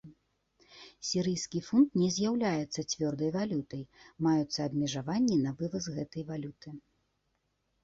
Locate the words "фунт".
1.67-1.89